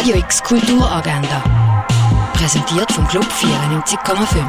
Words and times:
Radio 0.00 0.16
X 0.16 0.42
Kulturagenda. 0.42 1.44
Präsentiert 2.32 2.90
vom 2.90 3.06
Club 3.06 3.26
94,5. 3.26 4.46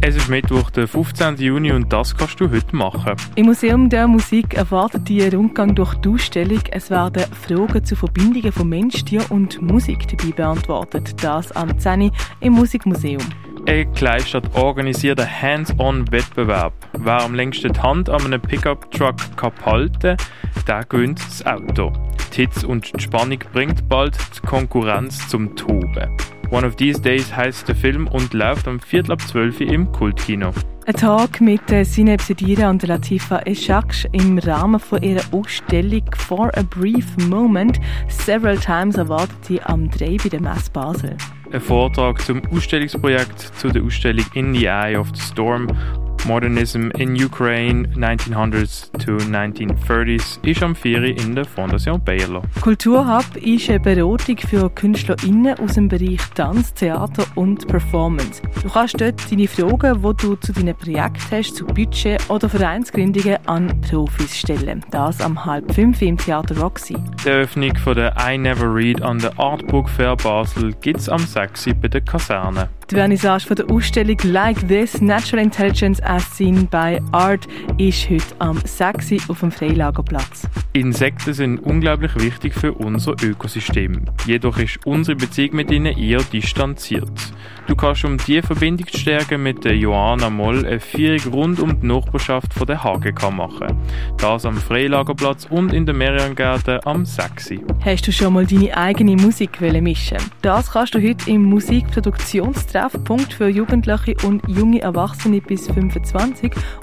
Es 0.00 0.14
ist 0.14 0.28
Mittwoch, 0.28 0.70
der 0.70 0.86
15. 0.86 1.34
Juni 1.38 1.72
und 1.72 1.92
das 1.92 2.16
kannst 2.16 2.38
du 2.38 2.48
heute 2.48 2.76
machen. 2.76 3.16
Im 3.34 3.46
Museum 3.46 3.88
der 3.88 4.06
Musik 4.06 4.54
erwartet 4.54 5.08
dich 5.08 5.24
ein 5.24 5.34
Rundgang 5.34 5.74
durch 5.74 5.94
die 5.94 6.10
Ausstellung. 6.10 6.60
Es 6.70 6.90
werden 6.90 7.24
Fragen 7.32 7.84
zu 7.84 7.96
Verbindungen 7.96 8.52
von 8.52 8.68
Mensch, 8.68 9.04
Tier 9.04 9.28
und 9.32 9.60
Musik 9.60 10.06
dabei 10.06 10.30
beantwortet. 10.30 11.20
Das 11.20 11.50
am 11.50 11.76
10. 11.76 12.12
im 12.38 12.52
Musikmuseum. 12.52 13.22
Ein 13.66 13.92
Kleinstadt 13.94 14.54
organisiert 14.54 15.18
einen 15.18 15.42
Hands-on-Wettbewerb. 15.42 16.72
Wer 17.00 17.20
am 17.20 17.34
längsten 17.34 17.72
die 17.72 17.80
Hand 17.80 18.08
an 18.08 18.24
einem 18.26 18.40
Pickup-Truck 18.40 19.16
halten 19.64 20.16
kann, 20.16 20.64
der 20.68 20.84
gewinnt 20.84 21.18
das 21.18 21.44
Auto. 21.44 21.92
Die 22.32 22.42
Hitze 22.42 22.66
und 22.66 22.90
die 22.96 23.02
Spannung 23.02 23.38
bringt 23.52 23.88
bald 23.90 24.16
die 24.34 24.46
Konkurrenz 24.46 25.28
zum 25.28 25.54
Toben. 25.54 26.16
One 26.50 26.66
of 26.66 26.76
These 26.76 27.00
Days 27.00 27.34
heißt 27.34 27.68
der 27.68 27.74
Film 27.74 28.06
und 28.06 28.32
läuft 28.32 28.66
am 28.66 28.80
Viertel 28.80 29.12
ab 29.12 29.20
12 29.20 29.60
Uhr 29.60 29.66
im 29.68 29.92
Kultkino. 29.92 30.52
Ein 30.86 30.94
Tag 30.94 31.40
mit 31.42 31.60
Sineb 31.82 32.22
Sedira 32.22 32.70
und 32.70 32.82
Latifa 32.82 33.40
Eshaksh 33.44 34.06
im 34.12 34.38
Rahmen 34.38 34.80
von 34.80 35.02
ihrer 35.02 35.22
Ausstellung 35.30 36.04
For 36.16 36.50
a 36.56 36.62
Brief 36.62 37.06
Moment 37.28 37.78
Several 38.08 38.56
Times 38.56 38.96
erwartet 38.96 39.44
sie 39.44 39.62
am 39.62 39.90
3 39.90 40.16
bei 40.22 40.28
der 40.30 40.40
Messe 40.40 40.70
Basel. 40.72 41.16
Ein 41.52 41.60
Vortrag 41.60 42.20
zum 42.22 42.40
Ausstellungsprojekt 42.50 43.40
zu 43.58 43.68
der 43.68 43.82
Ausstellung 43.82 44.24
In 44.32 44.54
the 44.54 44.66
Eye 44.66 44.96
of 44.96 45.08
the 45.14 45.20
Storm 45.20 45.68
Modernism 46.24 46.90
in 46.98 47.14
Ukraine 47.14 47.88
1900s 47.96 48.90
to 49.04 49.16
1930s 49.16 50.38
ist 50.46 50.62
am 50.62 50.74
4. 50.74 51.16
in 51.18 51.34
der 51.34 51.44
Fondation 51.44 52.02
Bayerlo. 52.02 52.42
Kulturhub 52.60 53.36
ist 53.36 53.68
eine 53.68 53.80
Beratung 53.80 54.36
für 54.38 54.70
KünstlerInnen 54.70 55.58
aus 55.58 55.74
dem 55.74 55.88
Bereich 55.88 56.20
Tanz, 56.34 56.72
Theater 56.74 57.24
und 57.34 57.66
Performance. 57.66 58.40
Du 58.62 58.68
kannst 58.68 59.00
dort 59.00 59.20
deine 59.30 59.48
Fragen, 59.48 60.02
die 60.02 60.16
du 60.22 60.36
zu 60.36 60.52
deinem 60.52 60.76
Projekt 60.76 61.22
hast, 61.30 61.56
zu 61.56 61.66
Budget 61.66 62.30
oder 62.30 62.48
Vereinsgründungen 62.48 63.38
an 63.46 63.80
Profis 63.80 64.36
stellen. 64.36 64.84
Das 64.90 65.20
am 65.20 65.44
halb 65.44 65.74
fünf 65.74 66.00
im 66.02 66.16
Theater 66.16 66.56
Roxy. 66.58 66.96
Die 67.24 67.28
Eröffnung 67.28 67.76
von 67.76 67.96
der 67.96 68.14
I 68.20 68.38
Never 68.38 68.72
Read 68.72 69.02
an 69.02 69.18
der 69.18 69.38
Artbook 69.38 69.88
Fair 69.88 70.16
Basel 70.16 70.72
gibt 70.80 71.00
es 71.00 71.08
am 71.08 71.20
6. 71.20 71.70
bei 71.80 71.88
der 71.88 72.00
Kaserne. 72.00 72.68
Die 72.90 72.96
Vernissage 72.96 73.46
von 73.46 73.56
der 73.56 73.70
Ausstellung 73.70 74.18
Like 74.24 74.68
This 74.68 75.00
Natural 75.00 75.42
Intelligence 75.42 75.98
Seen 76.20 76.66
by 76.66 77.00
Art 77.12 77.46
ist 77.78 78.08
heute 78.10 78.24
am 78.38 78.60
6. 78.64 79.28
auf 79.28 79.40
dem 79.40 79.50
Freilagerplatz. 79.50 80.48
Insekten 80.72 81.34
sind 81.34 81.58
unglaublich 81.58 82.14
wichtig 82.16 82.54
für 82.54 82.72
unser 82.72 83.14
Ökosystem. 83.22 84.06
Jedoch 84.26 84.58
ist 84.58 84.78
unsere 84.86 85.16
Beziehung 85.16 85.56
mit 85.56 85.70
ihnen 85.70 85.96
eher 85.96 86.22
distanziert. 86.22 87.12
Du 87.66 87.76
kannst, 87.76 88.04
um 88.04 88.16
diese 88.16 88.42
Verbindung 88.42 88.86
zu 88.88 88.98
stärken, 88.98 89.42
mit 89.42 89.64
der 89.64 89.76
Johanna 89.76 90.30
Moll 90.30 90.66
eine 90.66 90.80
Führung 90.80 91.32
rund 91.32 91.60
um 91.60 91.80
die 91.80 91.86
Nachbarschaft 91.86 92.52
von 92.54 92.66
der 92.66 92.82
HGK 92.82 93.30
machen. 93.30 93.78
Das 94.18 94.44
am 94.44 94.56
Freilagerplatz 94.56 95.46
und 95.48 95.72
in 95.72 95.86
der 95.86 95.94
Meriangärten 95.94 96.80
am 96.84 97.04
6. 97.04 97.52
Hast 97.84 98.06
du 98.06 98.12
schon 98.12 98.32
mal 98.32 98.46
deine 98.46 98.76
eigene 98.76 99.16
Musik 99.16 99.60
mischen 99.60 100.18
Das 100.42 100.72
kannst 100.72 100.94
du 100.94 101.02
heute 101.02 101.30
im 101.30 101.44
Musikproduktionstreffpunkt 101.44 103.32
für 103.32 103.48
Jugendliche 103.48 104.16
und 104.26 104.42
junge 104.48 104.80
Erwachsene 104.80 105.40
bis 105.40 105.66
25 105.66 106.01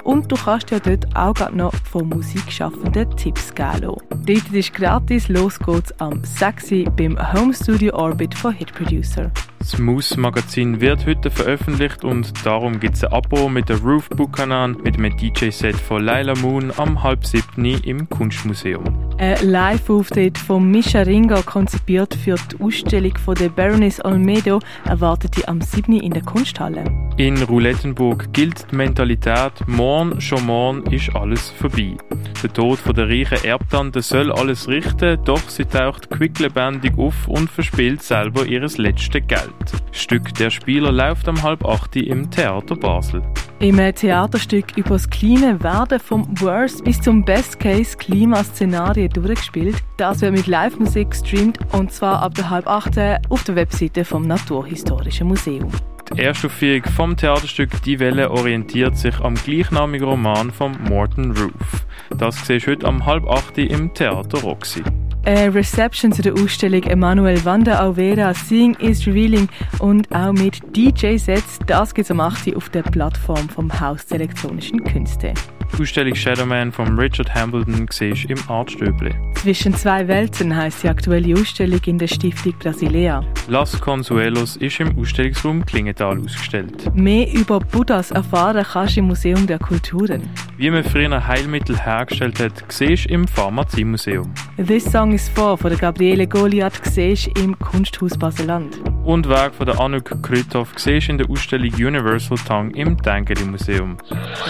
und 0.04 0.32
du 0.32 0.36
kannst 0.36 0.72
dir 0.72 0.80
dort 0.80 1.16
auch 1.16 1.52
noch 1.52 1.74
von 1.92 2.10
Musikschaffenden 2.10 3.16
Tipps 3.18 3.54
geben 3.54 3.96
Dort 4.26 4.54
ist 4.54 4.74
gratis, 4.74 5.28
los 5.28 5.60
geht's 5.60 5.92
am 6.00 6.24
6. 6.24 6.86
beim 6.96 7.18
Home 7.34 7.54
Studio 7.54 7.96
Orbit 7.96 8.36
von 8.36 8.54
Hit 8.54 8.74
Producer. 8.74 9.32
Das 9.60 9.78
Moose 9.78 10.20
Magazin 10.20 10.80
wird 10.82 11.06
heute 11.06 11.30
veröffentlicht 11.30 12.04
und 12.04 12.46
darum 12.46 12.80
gibt 12.80 12.96
es 12.96 13.04
ein 13.04 13.12
Abo 13.14 13.50
mit 13.50 13.70
der 13.70 13.78
Roof 13.78 14.10
Buchanan 14.10 14.78
mit 14.84 14.98
einem 14.98 15.16
DJ-Set 15.16 15.76
von 15.76 16.04
Laila 16.04 16.34
Moon 16.36 16.72
am 16.78 17.04
halb 17.04 17.26
siebten 17.26 17.66
im 17.66 18.08
Kunstmuseum. 18.10 19.09
Ein 19.20 19.50
Live-Auftritt 19.50 20.38
von 20.38 20.72
Misha 20.72 21.02
Ringa, 21.02 21.42
konzipiert 21.42 22.16
für 22.16 22.36
die 22.36 22.64
Ausstellung 22.64 23.18
von 23.18 23.36
der 23.36 23.50
Baroness 23.50 24.00
Olmedo, 24.06 24.60
erwartet 24.86 25.36
die 25.36 25.46
am 25.46 25.60
7. 25.60 26.00
in 26.00 26.14
der 26.14 26.24
Kunsthalle. 26.24 26.86
In 27.18 27.36
Roulettenburg 27.44 28.32
gilt 28.32 28.72
die 28.72 28.78
Mentalität, 28.78 29.52
morgen, 29.68 30.22
schon 30.22 30.46
morgen 30.46 30.90
ist 30.90 31.14
alles 31.14 31.50
vorbei. 31.50 31.98
Der 32.42 32.54
Tod 32.54 32.80
von 32.80 32.96
der 32.96 33.10
reichen 33.10 33.44
Erbtante 33.44 34.02
soll 34.02 34.32
alles 34.32 34.70
richten, 34.70 35.20
doch 35.26 35.50
sie 35.50 35.66
taucht 35.66 36.10
quicklebendig 36.10 36.98
auf 36.98 37.28
und 37.28 37.50
verspielt 37.50 38.02
selber 38.02 38.46
ihres 38.46 38.78
letzte 38.78 39.20
Geld. 39.20 39.52
Stück 39.92 40.34
Der 40.36 40.50
Spieler 40.50 40.94
läuft 40.94 41.28
am 41.28 41.44
halb 41.44 41.66
acht 41.66 41.94
im 41.98 42.32
Theater 42.32 42.78
Basel. 42.78 43.22
Im 43.62 43.76
Theaterstück 43.76 44.78
über 44.78 44.92
das 44.92 45.10
Klima 45.10 45.62
werden 45.62 46.00
vom 46.00 46.26
Worst 46.40 46.82
bis 46.86 47.02
zum 47.02 47.26
Best-Case-Klimaszenario 47.26 49.10
durchgespielt. 49.10 49.76
Das 49.98 50.22
wird 50.22 50.32
mit 50.32 50.48
Live-Musik 50.48 51.12
gestreamt 51.12 51.60
und 51.74 51.92
zwar 51.92 52.22
ab 52.22 52.36
der 52.36 52.50
halb 52.50 52.68
acht 52.68 52.98
auf 53.28 53.44
der 53.44 53.56
Webseite 53.58 54.06
vom 54.06 54.26
Naturhistorischen 54.26 55.28
Museum. 55.28 55.70
Die 56.16 56.22
Erstaufführung 56.22 56.86
vom 56.86 57.18
Theaterstück 57.18 57.82
Die 57.84 58.00
Welle 58.00 58.32
orientiert 58.32 58.96
sich 58.98 59.20
am 59.20 59.36
gleichnamigen 59.36 60.08
Roman 60.08 60.52
von 60.52 60.82
Morton 60.88 61.32
Roof. 61.32 61.86
Das 62.18 62.48
siehst 62.48 62.66
du 62.66 62.72
heute 62.72 62.88
am 62.88 63.06
halb 63.06 63.28
acht 63.28 63.58
im 63.58 63.94
Theater 63.94 64.40
Roxy. 64.40 64.84
Eine 65.26 65.54
Reception 65.54 66.12
zu 66.12 66.22
der 66.22 66.34
Ausstellung 66.34 66.84
Emanuel 66.84 67.44
Wanda 67.44 67.78
Alvera 67.80 68.34
Seeing 68.34 68.74
is 68.76 69.06
Revealing 69.06 69.50
und 69.80 70.10
auch 70.16 70.32
mit 70.32 70.62
DJ-Sets, 70.76 71.60
das 71.68 71.94
gibt 71.94 72.06
es 72.06 72.12
am 72.12 72.22
8. 72.22 72.56
auf 72.56 72.70
der 72.70 72.84
Plattform 72.84 73.50
vom 73.50 73.80
Haus 73.80 74.06
der 74.06 74.22
elektronischen 74.22 74.84
Künste. 74.84 75.34
Die 75.78 75.82
Ausstellung 75.82 76.16
Shadowman 76.16 76.72
von 76.72 76.98
Richard 76.98 77.34
Hambledon 77.36 77.88
siehst 77.92 78.26
im 78.26 78.40
Artstöble. 78.48 79.12
Zwischen 79.42 79.74
zwei 79.74 80.06
Welten 80.10 80.54
heißt 80.54 80.84
die 80.84 80.90
aktuelle 80.90 81.34
Ausstellung 81.40 81.80
in 81.86 81.98
der 81.98 82.08
Stiftung 82.08 82.54
Brasilea. 82.60 83.24
Las 83.48 83.80
Consuelos 83.80 84.58
ist 84.58 84.82
im 84.82 85.00
Ausstellungsraum 85.00 85.66
Klingenthal 85.66 86.20
ausgestellt. 86.20 86.94
Mehr 86.94 87.32
über 87.32 87.62
Buddhas 87.62 88.12
erfahren 88.12 88.66
kannst 88.70 88.98
du 88.98 89.00
im 89.00 89.08
Museum 89.08 89.48
der 89.48 89.58
Kulturen. 89.58 90.30
Wie 90.58 90.70
man 90.70 90.84
früher 90.84 91.26
Heilmittel 91.26 91.80
hergestellt 91.80 92.38
hat, 92.42 92.52
siehst 92.68 93.06
im 93.06 93.30
Pharmaziemuseum. 93.30 94.30
This 94.58 94.84
Song 94.84 95.14
is 95.14 95.30
For 95.30 95.58
von 95.58 95.70
der 95.70 95.80
Gabriele 95.80 96.28
Goliath 96.28 96.82
siehst 96.84 97.28
im 97.40 97.58
Kunsthaus 97.60 98.18
Baseland. 98.18 98.78
Und 99.06 99.30
Werk 99.30 99.56
von 99.56 99.68
der 99.68 99.80
Anouk 99.80 100.22
Krüthoff 100.22 100.74
siehst 100.76 101.08
in 101.08 101.18
der 101.18 101.30
Ausstellung 101.30 101.74
Universal 101.76 102.38
Tongue 102.46 102.76
im 102.76 103.02
Tengeli 103.02 103.46
Museum. 103.46 103.96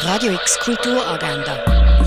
Radio 0.04 0.32
X 0.32 0.60
Kulturagenda. 0.60 1.89